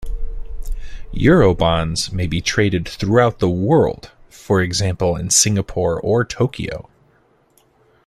[1.13, 6.89] Eurobonds may be traded throughout the world-for example in Singapore or Tokyo.